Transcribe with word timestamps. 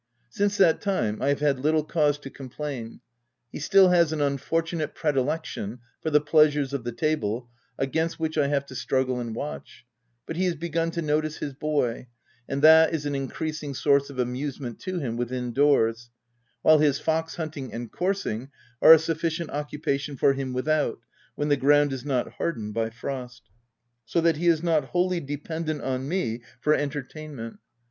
Since 0.31 0.57
that 0.57 0.81
time, 0.81 1.21
I 1.21 1.27
have 1.27 1.41
had 1.41 1.59
little 1.59 1.83
cause 1.83 2.17
to 2.21 2.31
complain. 2.31 3.01
He 3.51 3.59
still 3.59 3.89
has 3.89 4.11
an 4.11 4.19
unfortunate 4.19 4.95
pre 4.95 5.11
dilection 5.11 5.77
for 6.01 6.09
the 6.09 6.19
pleasures 6.19 6.73
of 6.73 6.83
the 6.83 6.91
table, 6.91 7.51
against 7.77 8.19
which 8.19 8.35
I 8.35 8.47
have 8.47 8.65
to 8.65 8.75
struggle 8.75 9.19
and 9.19 9.35
watch; 9.35 9.85
but 10.25 10.37
he 10.37 10.45
has 10.45 10.55
begun 10.55 10.89
to 10.93 11.03
notice 11.03 11.37
his 11.37 11.53
boy, 11.53 12.07
and 12.49 12.63
that 12.63 12.95
is 12.95 13.05
an 13.05 13.13
in 13.13 13.27
creasing 13.27 13.75
source 13.75 14.09
of 14.09 14.17
amusement 14.17 14.79
to 14.79 14.97
him 14.97 15.17
within 15.17 15.53
doors; 15.53 16.09
while 16.63 16.79
his 16.79 16.99
fox 16.99 17.35
hunting 17.35 17.71
and 17.71 17.91
coursing 17.91 18.49
are 18.81 18.93
a 18.93 18.97
sufficient 18.97 19.51
occupation 19.51 20.17
for 20.17 20.33
him 20.33 20.51
without, 20.51 20.97
when 21.35 21.49
the 21.49 21.55
ground 21.57 21.93
is 21.93 22.03
not 22.03 22.31
hardened 22.39 22.73
by 22.73 22.89
frost; 22.89 23.43
so 24.05 24.19
that 24.19 24.37
he 24.37 24.47
is 24.47 24.63
not 24.63 24.85
wholly 24.85 25.19
dependant 25.19 25.83
on 25.83 26.07
me 26.07 26.41
for 26.59 26.73
enter 26.73 27.03
208 27.03 27.03
THE 27.03 27.13
TENANT 27.37 27.55
tainment. 27.59 27.59